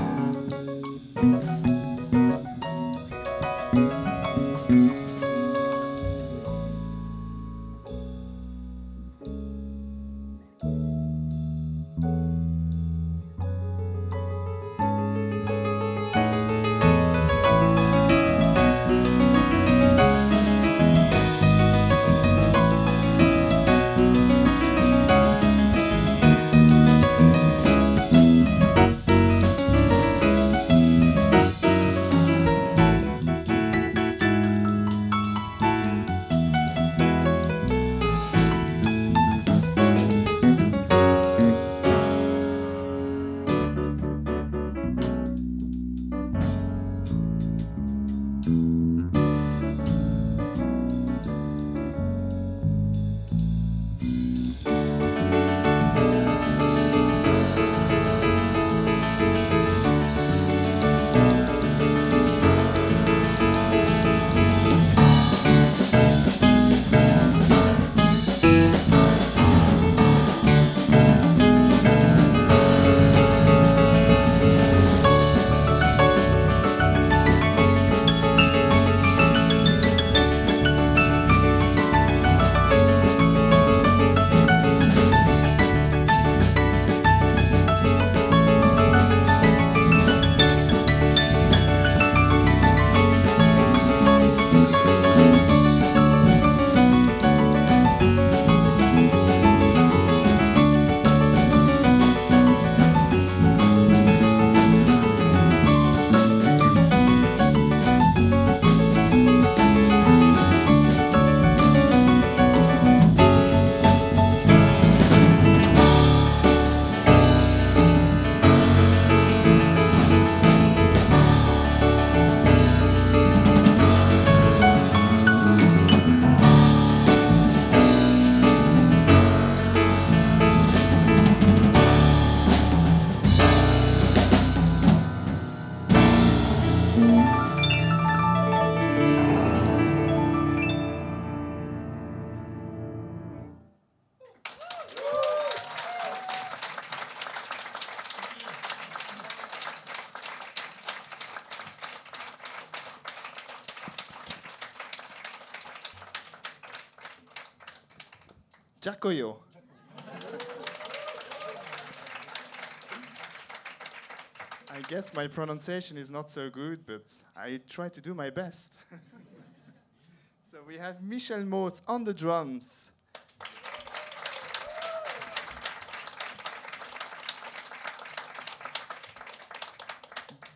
I 164.75 164.81
guess 164.88 165.13
my 165.13 165.27
pronunciation 165.27 165.97
is 165.97 166.12
not 166.12 166.29
so 166.29 166.49
good, 166.49 166.86
but 166.86 167.13
I 167.36 167.62
try 167.69 167.89
to 167.89 168.01
do 168.01 168.13
my 168.13 168.29
best. 168.29 168.77
so 170.51 170.58
we 170.67 170.77
have 170.77 171.01
Michel 171.01 171.43
Mootz 171.43 171.81
on 171.88 172.03
the 172.03 172.13
drums. 172.13 172.91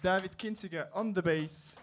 David 0.02 0.38
Kintziger 0.38 0.88
on 0.94 1.14
the 1.14 1.22
bass. 1.22 1.76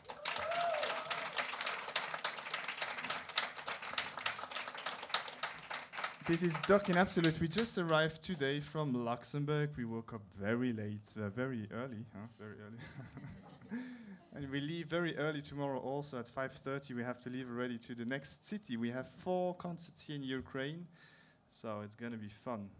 This 6.27 6.43
is 6.43 6.57
Dock 6.67 6.89
In 6.89 6.97
Absolute. 6.97 7.39
We 7.41 7.47
just 7.47 7.79
arrived 7.79 8.21
today 8.21 8.59
from 8.59 8.93
Luxembourg. 8.93 9.71
We 9.77 9.85
woke 9.85 10.13
up 10.13 10.23
very 10.37 10.73
late, 10.73 11.15
uh, 11.17 11.29
very 11.29 11.69
early, 11.73 12.05
huh? 12.13 12.27
Very 12.37 12.57
early. 12.67 13.81
and 14.35 14.51
we 14.51 14.61
leave 14.61 14.89
very 14.89 15.17
early 15.19 15.41
tomorrow 15.41 15.79
also 15.79 16.19
at 16.19 16.29
5.30. 16.29 16.97
We 16.97 17.05
have 17.05 17.23
to 17.23 17.31
leave 17.31 17.49
already 17.49 17.79
to 17.79 17.95
the 17.95 18.05
next 18.05 18.45
city. 18.45 18.77
We 18.77 18.91
have 18.91 19.09
four 19.09 19.55
concerts 19.55 20.03
here 20.03 20.17
in 20.17 20.25
Ukraine, 20.25 20.89
so 21.49 21.83
it's 21.85 21.95
going 21.95 22.11
to 22.11 22.19
be 22.19 22.29
fun. 22.29 22.71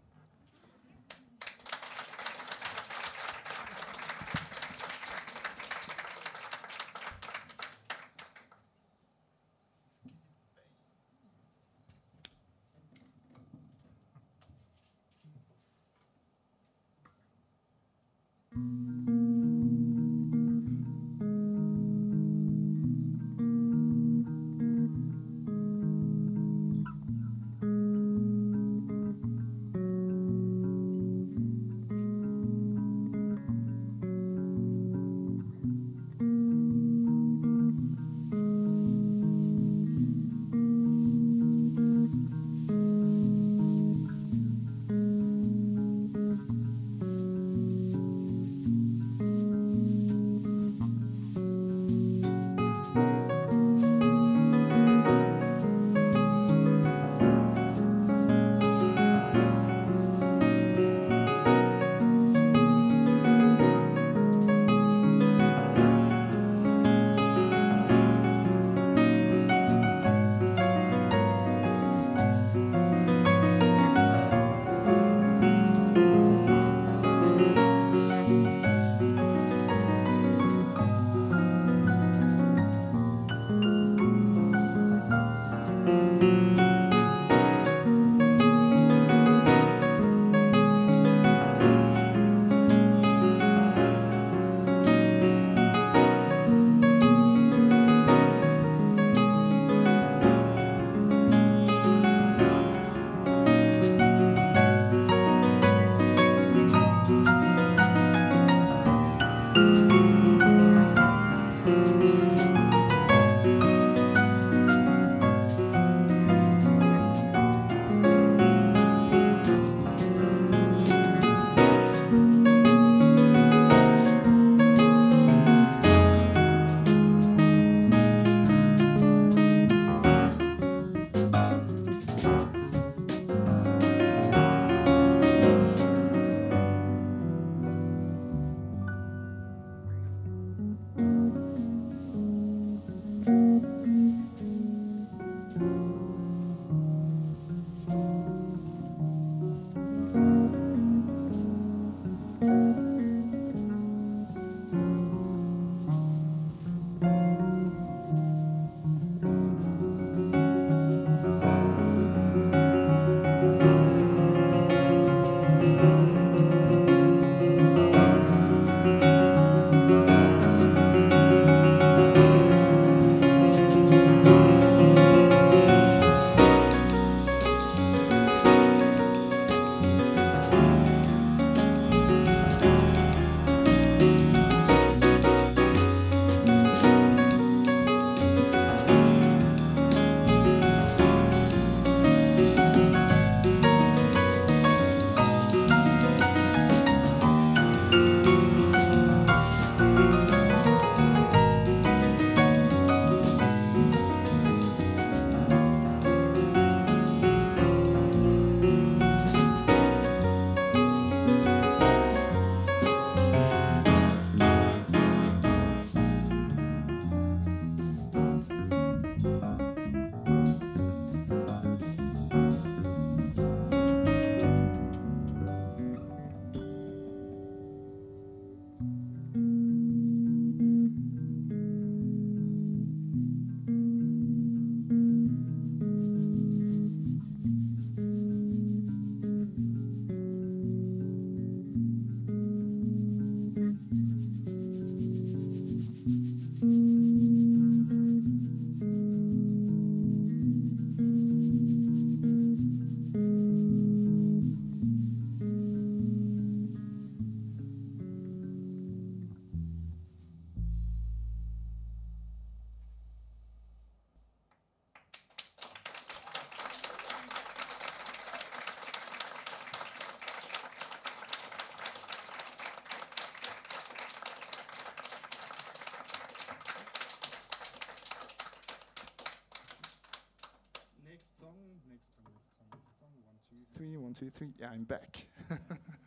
Two, 284.17 284.29
three. 284.31 284.49
Yeah, 284.59 284.69
I'm 284.71 284.83
back. 284.83 285.27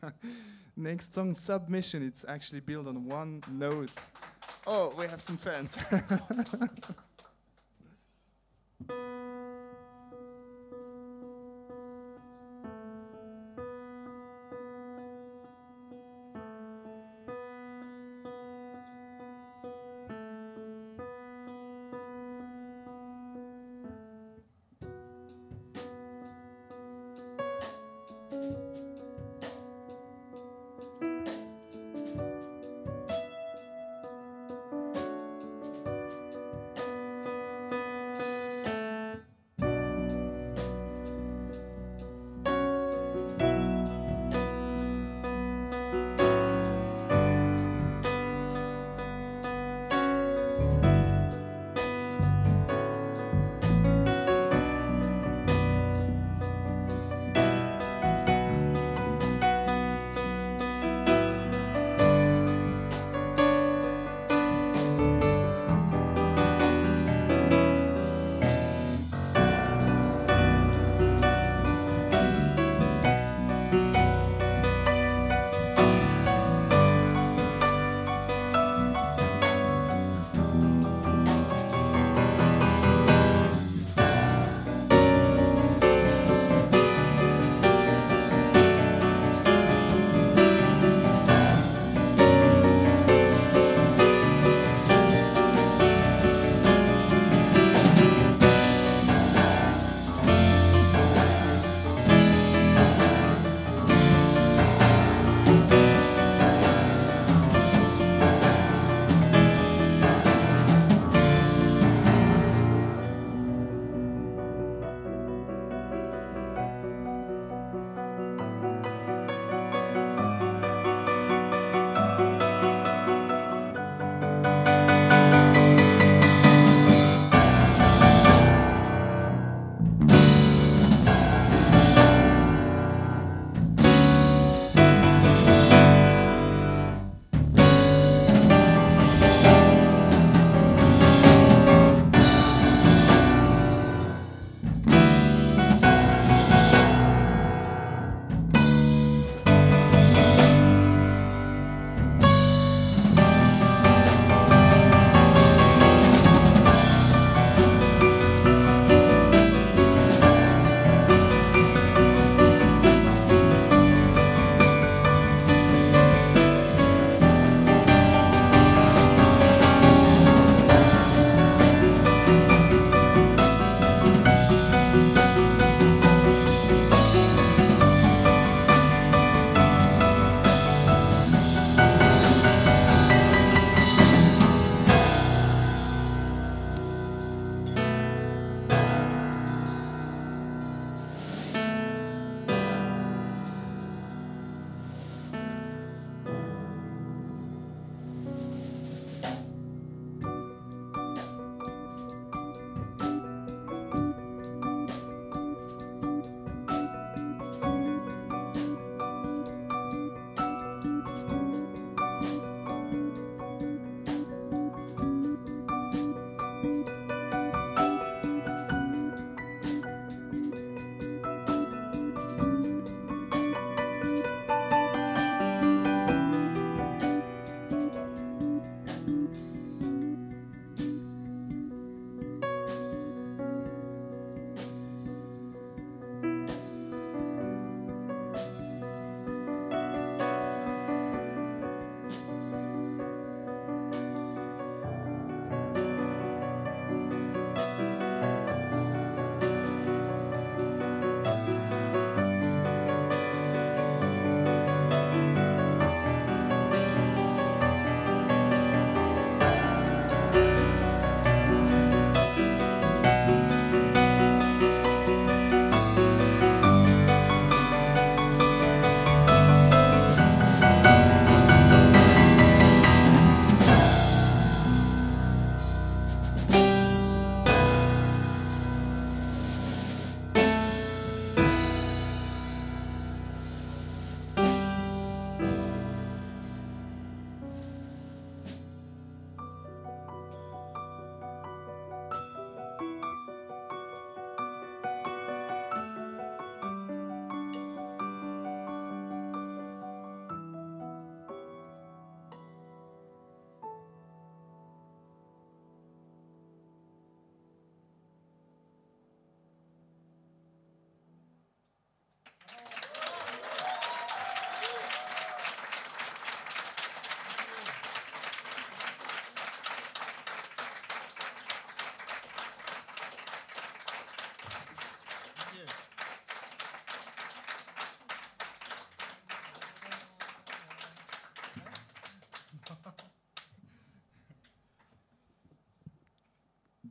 Next 0.77 1.15
song, 1.15 1.33
Submission. 1.35 2.03
It's 2.05 2.25
actually 2.29 2.61
built 2.61 2.89
on 2.89 3.07
one 3.07 3.43
note. 3.51 4.09
Oh, 4.67 4.93
we 4.99 5.07
have 5.07 5.21
some 5.21 5.37
fans. 5.37 5.79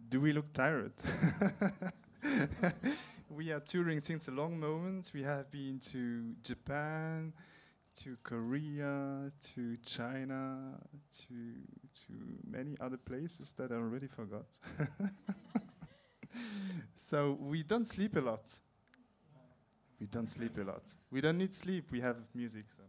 do 0.09 0.19
we 0.19 0.33
look 0.33 0.51
tired? 0.53 0.93
we 3.29 3.51
are 3.51 3.59
touring 3.59 3.99
since 3.99 4.27
a 4.27 4.31
long 4.31 4.59
moment. 4.59 5.11
We 5.13 5.23
have 5.23 5.51
been 5.51 5.79
to 5.91 6.33
Japan, 6.41 7.33
to 8.01 8.17
Korea, 8.23 9.29
to 9.53 9.77
China, 9.85 10.79
to 11.19 11.35
to 12.07 12.13
many 12.49 12.75
other 12.79 12.97
places 12.97 13.51
that 13.53 13.71
I 13.71 13.75
already 13.75 14.07
forgot. 14.07 14.47
so 16.95 17.37
we 17.39 17.63
don't 17.63 17.87
sleep 17.87 18.15
a 18.15 18.21
lot. 18.21 18.41
We 19.99 20.07
don't 20.07 20.27
sleep 20.27 20.57
a 20.57 20.63
lot. 20.63 20.83
We 21.11 21.21
don't 21.21 21.37
need 21.37 21.53
sleep. 21.53 21.91
We 21.91 22.01
have 22.01 22.17
music. 22.33 22.65
So. 22.75 22.88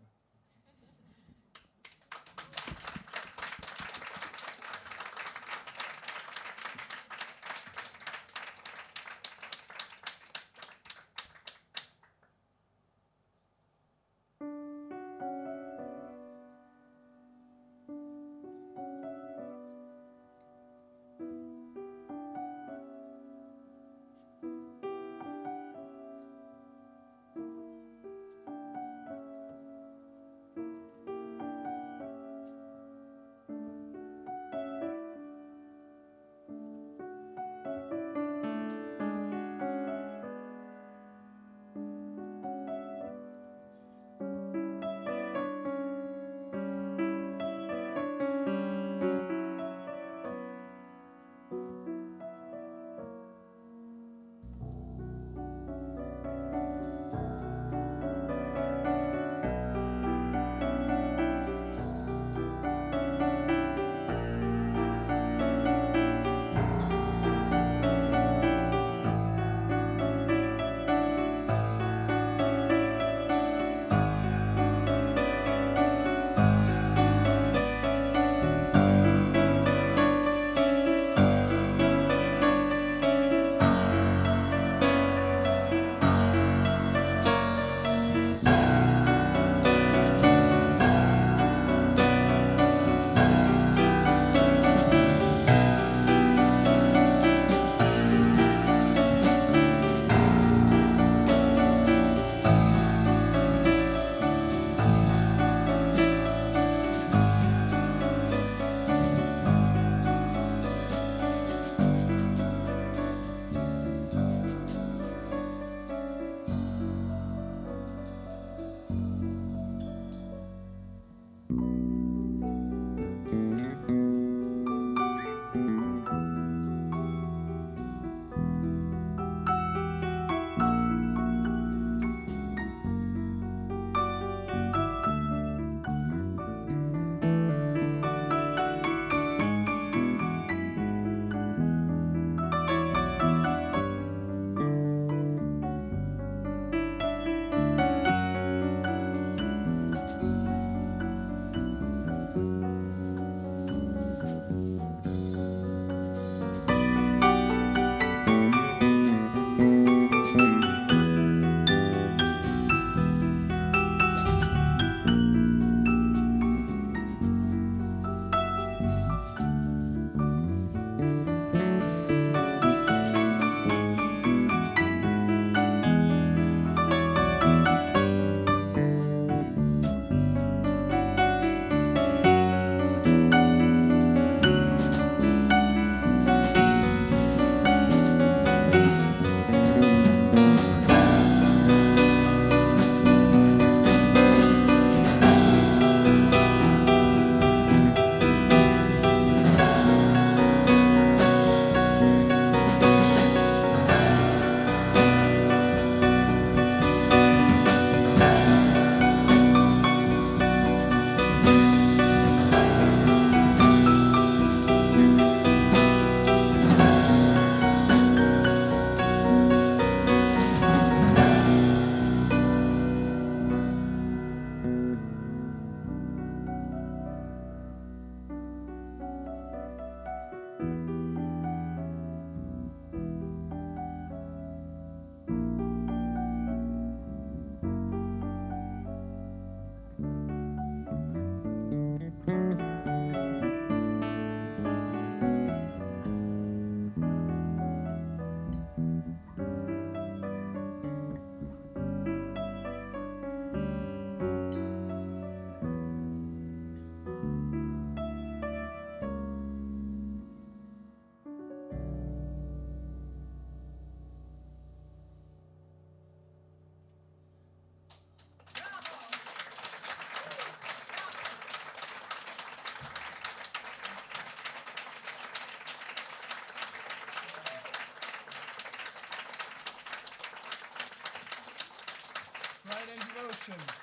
Motion. 283.51 283.79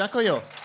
Ďakujem. 0.00 0.59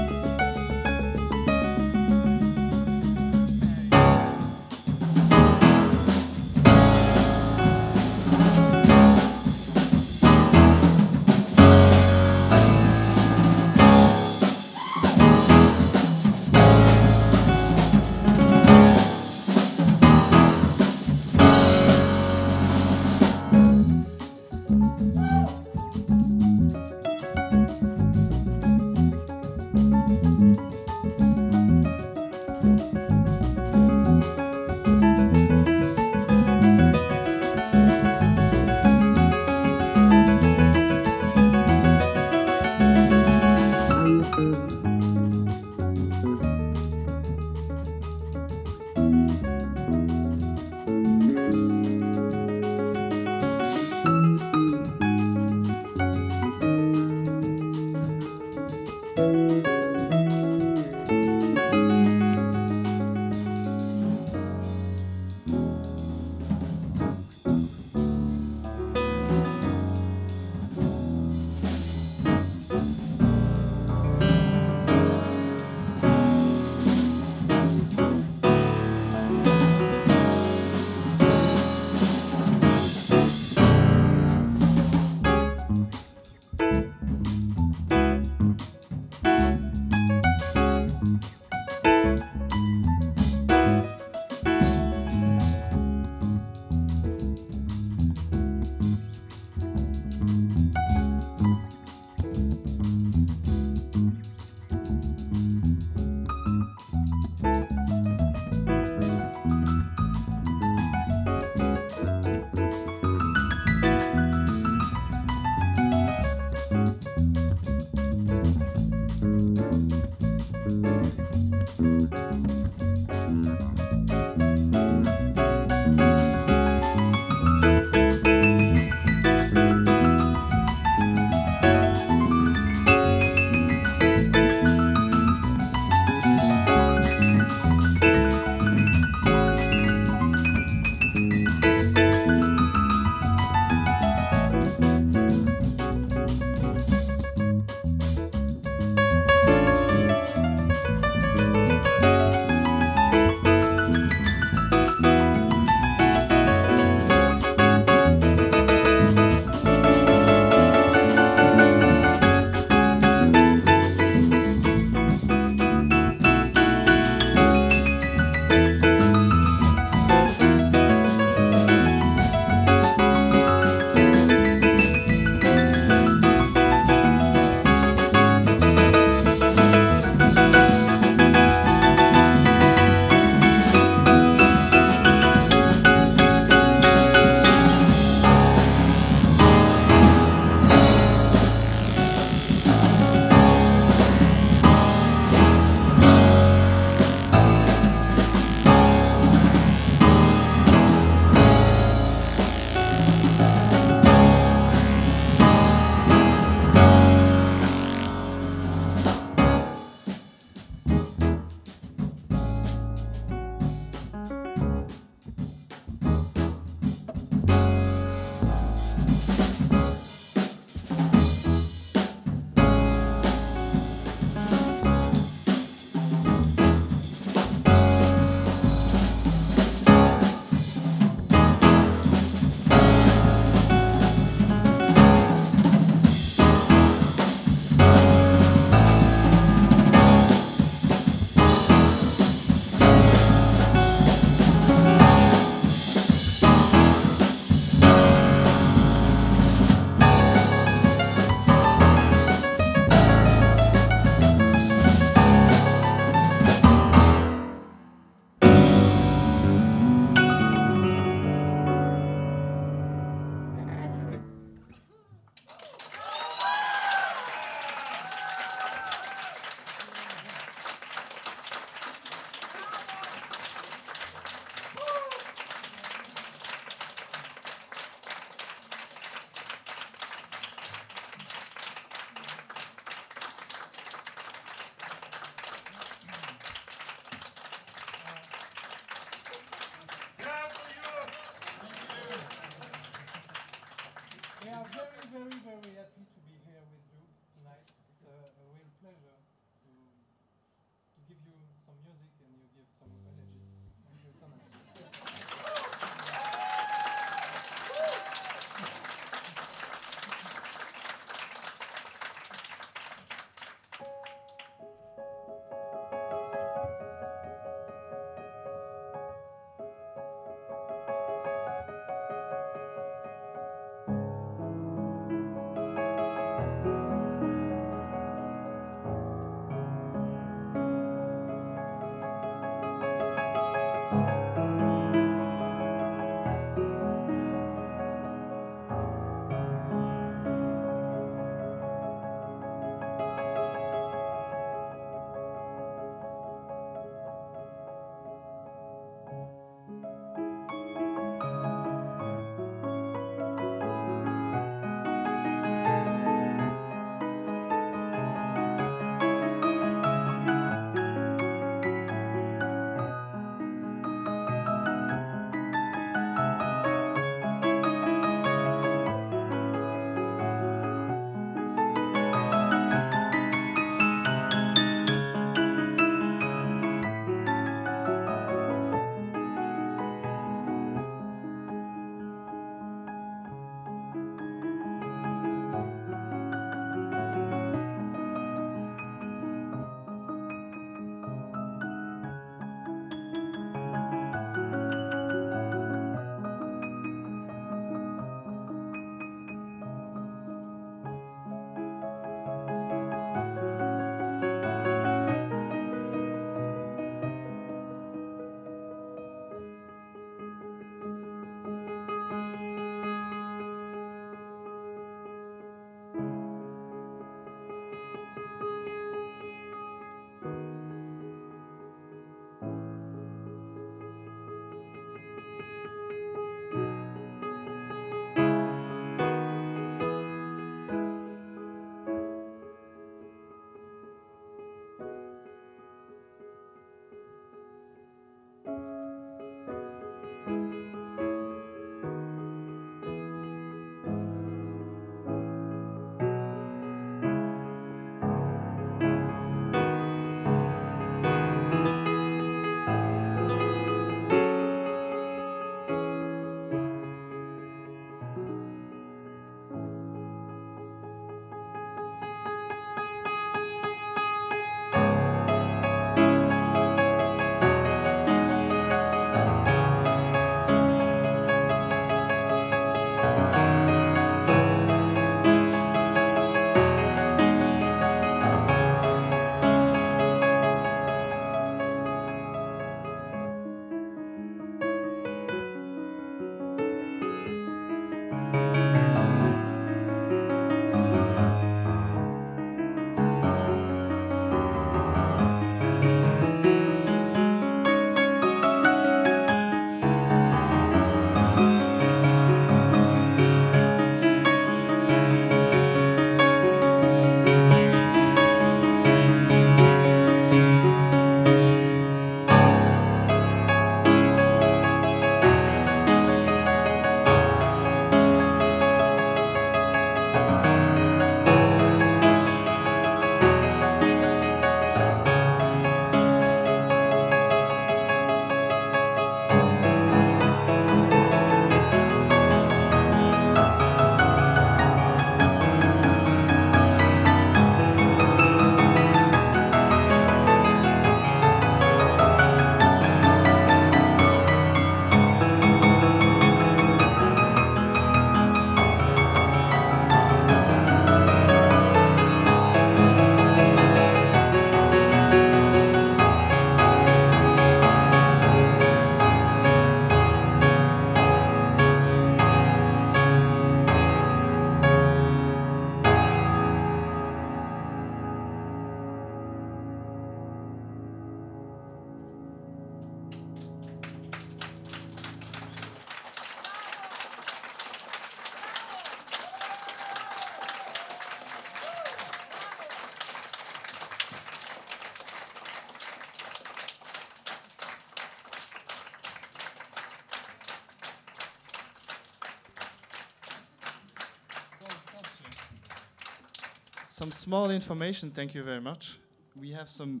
Small 597.22 597.50
information, 597.50 598.10
thank 598.10 598.34
you 598.34 598.42
very 598.42 598.60
much. 598.60 598.98
We 599.36 599.52
have 599.52 599.68
some 599.68 600.00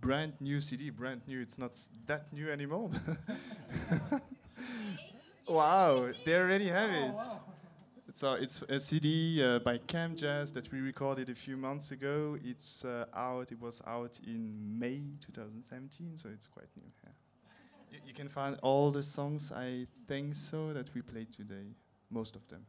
brand 0.00 0.34
new 0.40 0.60
CD. 0.60 0.90
Brand 0.90 1.22
new. 1.26 1.40
It's 1.40 1.58
not 1.58 1.72
that 2.06 2.32
new 2.32 2.48
anymore. 2.48 2.90
wow, 5.48 6.12
they 6.24 6.36
already 6.36 6.68
have 6.68 6.90
it. 6.90 7.16
So 8.14 8.34
it's 8.34 8.62
a 8.68 8.78
CD 8.78 9.42
uh, 9.42 9.58
by 9.58 9.78
Cam 9.78 10.14
Jazz 10.14 10.52
that 10.52 10.70
we 10.70 10.80
recorded 10.80 11.28
a 11.28 11.34
few 11.34 11.56
months 11.56 11.90
ago. 11.90 12.38
It's 12.44 12.84
uh, 12.84 13.06
out. 13.14 13.50
It 13.50 13.60
was 13.60 13.82
out 13.86 14.20
in 14.24 14.78
May 14.78 15.02
2017, 15.20 16.16
so 16.16 16.28
it's 16.32 16.46
quite 16.46 16.68
new. 16.76 16.90
Yeah. 17.02 17.10
You, 17.90 17.98
you 18.06 18.14
can 18.14 18.28
find 18.28 18.56
all 18.62 18.92
the 18.92 19.02
songs. 19.02 19.52
I 19.52 19.86
think 20.06 20.36
so 20.36 20.72
that 20.72 20.94
we 20.94 21.02
played 21.02 21.32
today, 21.32 21.74
most 22.10 22.36
of 22.36 22.46
them. 22.48 22.64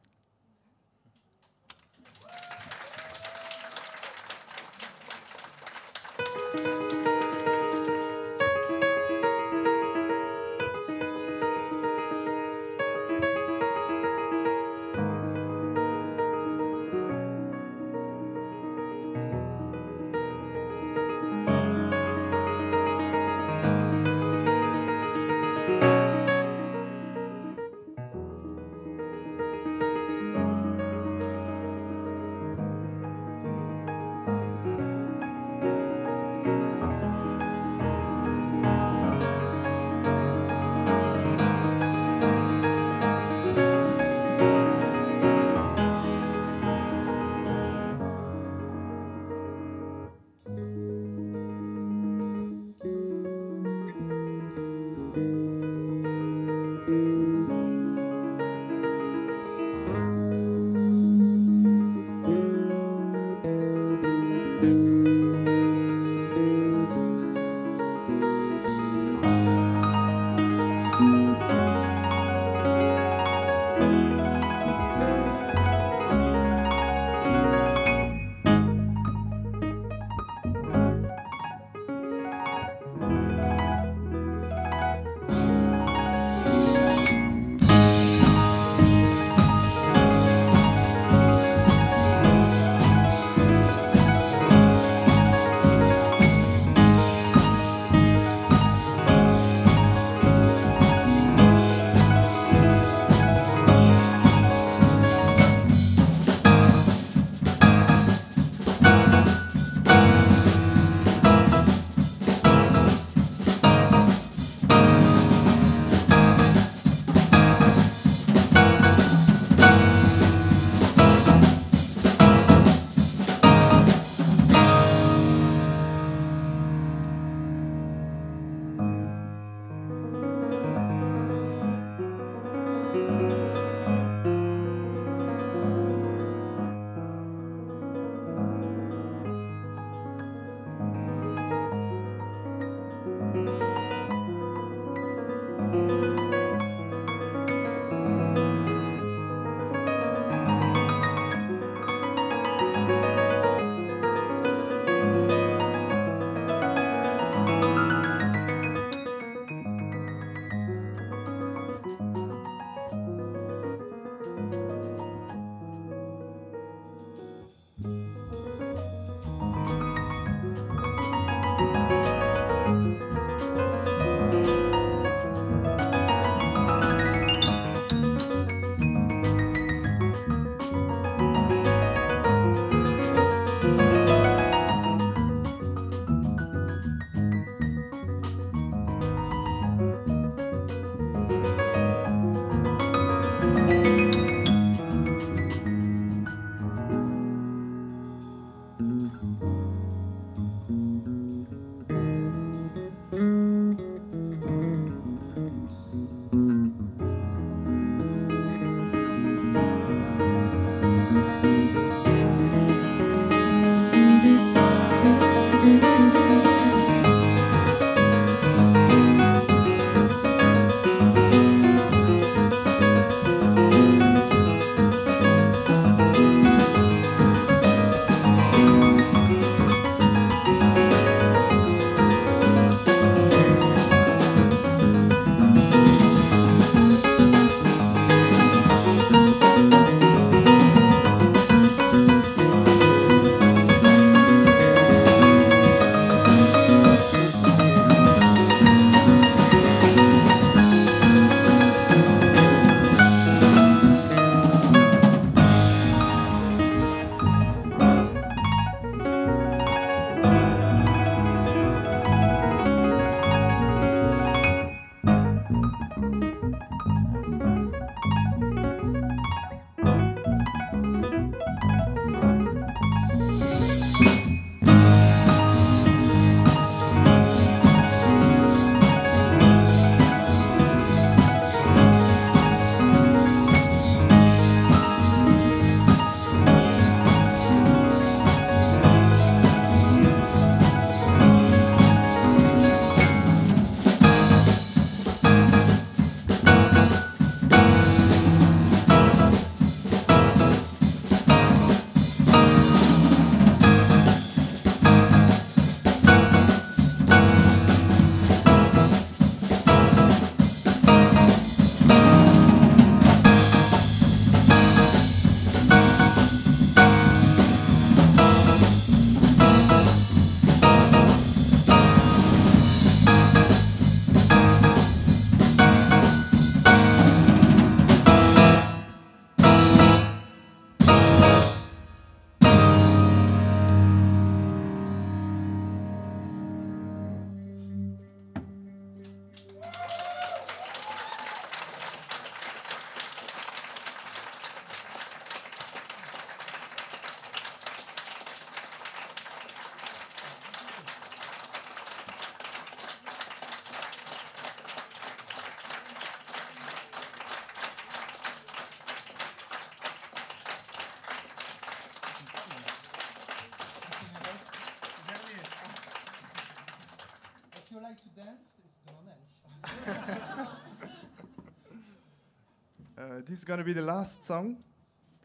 this 373.26 373.40
is 373.40 373.46
going 373.46 373.60
to 373.60 373.64
be 373.64 373.74
the 373.74 373.82
last 373.82 374.24
song, 374.24 374.58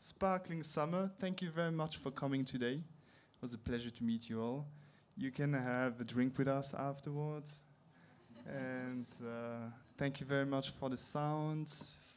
Sparkling 0.01 0.63
Summer. 0.63 1.11
Thank 1.19 1.41
you 1.41 1.51
very 1.51 1.71
much 1.71 1.97
for 1.97 2.11
coming 2.11 2.45
today. 2.45 2.75
It 2.75 3.41
was 3.41 3.55
a 3.55 3.59
pleasure 3.59 3.91
to 3.91 4.05
meet 4.05 4.29
you 4.29 4.43
all. 4.43 4.67
You 5.17 5.31
can 5.31 5.53
have 5.53 6.01
a 6.01 6.05
drink 6.05 6.37
with 6.37 6.49
us 6.49 6.75
afterwards. 6.75 7.61
and 8.47 9.07
uh, 9.25 9.71
thank 9.97 10.21
you 10.21 10.27
very 10.27 10.45
much 10.45 10.71
for 10.71 10.91
the 10.91 10.99
sound, 10.99 11.73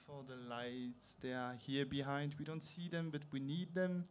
for 0.05 0.23
the 0.27 0.35
lights. 0.49 1.17
They 1.21 1.33
are 1.33 1.55
here 1.57 1.85
behind. 1.85 2.35
We 2.37 2.45
don't 2.45 2.63
see 2.63 2.89
them, 2.89 3.09
but 3.09 3.21
we 3.31 3.39
need 3.39 3.73
them. 3.73 4.05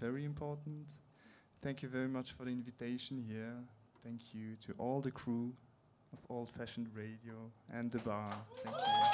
Very 0.00 0.24
important. 0.24 0.94
Thank 1.60 1.82
you 1.82 1.88
very 1.88 2.08
much 2.08 2.32
for 2.32 2.44
the 2.44 2.50
invitation 2.50 3.22
here. 3.28 3.54
Thank 4.02 4.34
you 4.34 4.56
to 4.66 4.74
all 4.78 5.00
the 5.00 5.10
crew 5.10 5.52
of 6.12 6.18
Old 6.30 6.48
Fashioned 6.50 6.88
Radio 6.94 7.52
and 7.72 7.90
the 7.90 7.98
bar. 7.98 8.32
Thank 8.64 8.76
you. 8.76 9.11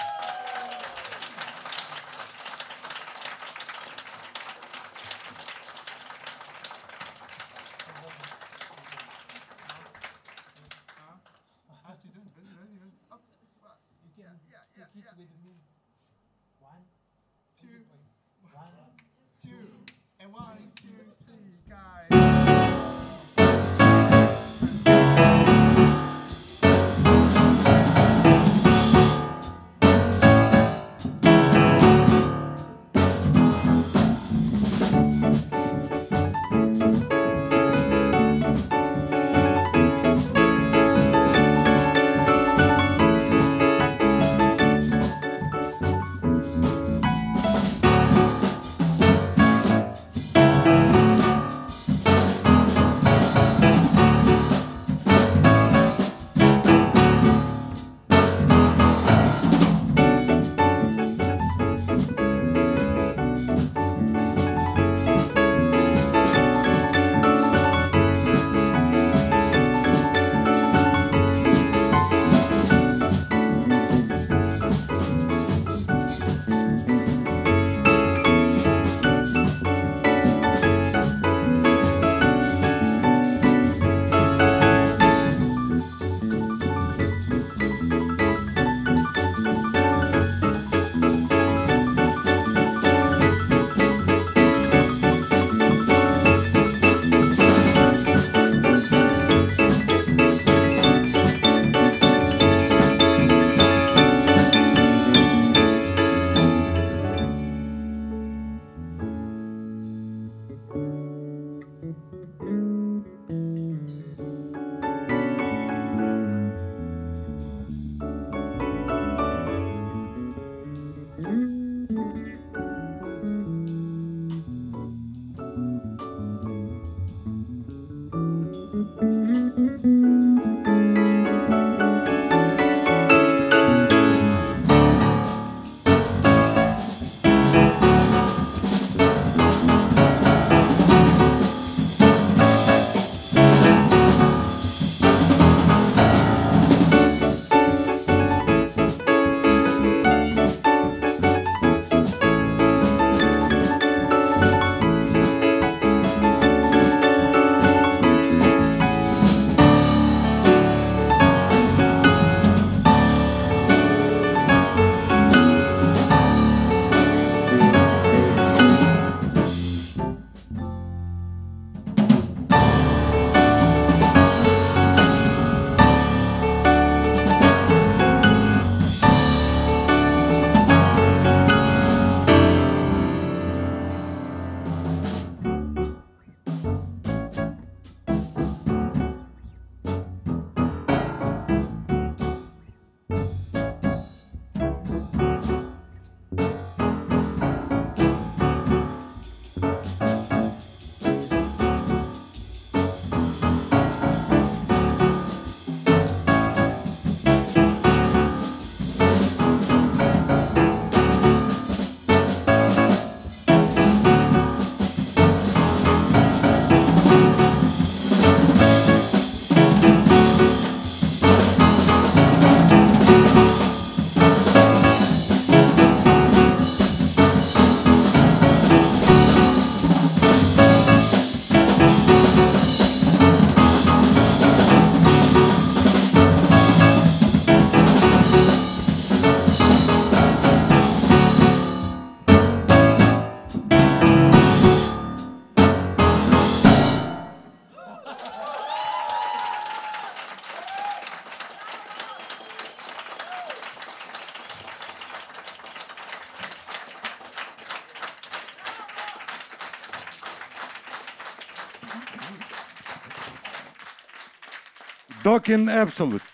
Dokin 265.38 265.68
Absolute. 265.68 266.24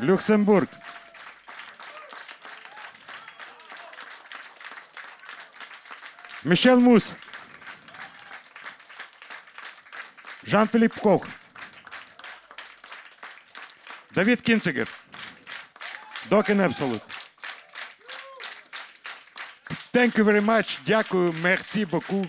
Люксембург. 0.00 0.68
Мишел 6.44 6.78
Мус. 6.78 7.14
Жан-Филипп 10.42 11.00
Кох. 11.00 11.26
Давид 14.10 14.42
Кінцегер. 14.42 14.88
Докен 16.28 16.60
Абсолют. 16.60 17.02
Thank 19.94 20.18
you 20.18 20.24
very 20.24 20.42
much. 20.42 20.80
Дякую. 20.84 21.32
Merci 21.32 21.86
beaucoup. 21.86 22.28